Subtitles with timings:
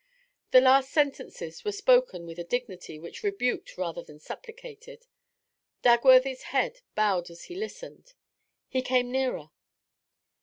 [0.49, 5.05] The last sentences were spoken with a dignity which rebuked rather than supplicated.
[5.83, 8.15] Dagworthy's head bowed as he listened.
[8.67, 9.51] He came nearer.